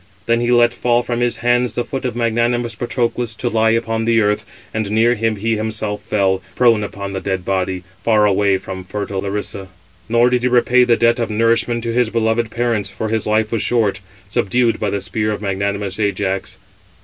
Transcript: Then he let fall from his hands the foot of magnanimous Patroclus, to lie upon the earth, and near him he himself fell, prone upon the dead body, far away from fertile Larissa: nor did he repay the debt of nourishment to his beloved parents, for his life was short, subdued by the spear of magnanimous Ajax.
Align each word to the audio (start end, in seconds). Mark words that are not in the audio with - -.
Then 0.25 0.39
he 0.39 0.51
let 0.51 0.73
fall 0.73 1.03
from 1.03 1.19
his 1.19 1.37
hands 1.45 1.73
the 1.73 1.83
foot 1.85 2.05
of 2.05 2.15
magnanimous 2.15 2.73
Patroclus, 2.73 3.35
to 3.35 3.49
lie 3.49 3.69
upon 3.69 4.05
the 4.05 4.19
earth, 4.19 4.43
and 4.73 4.89
near 4.89 5.13
him 5.13 5.35
he 5.35 5.57
himself 5.57 6.01
fell, 6.01 6.41
prone 6.55 6.83
upon 6.83 7.13
the 7.13 7.21
dead 7.21 7.45
body, 7.45 7.83
far 8.03 8.25
away 8.25 8.57
from 8.57 8.83
fertile 8.83 9.21
Larissa: 9.21 9.67
nor 10.09 10.31
did 10.31 10.41
he 10.41 10.47
repay 10.49 10.85
the 10.85 10.97
debt 10.97 11.19
of 11.19 11.29
nourishment 11.29 11.83
to 11.83 11.93
his 11.93 12.09
beloved 12.09 12.49
parents, 12.49 12.89
for 12.89 13.09
his 13.09 13.27
life 13.27 13.51
was 13.51 13.61
short, 13.61 14.01
subdued 14.27 14.79
by 14.79 14.89
the 14.89 15.01
spear 15.01 15.31
of 15.31 15.39
magnanimous 15.39 15.99
Ajax. 15.99 16.57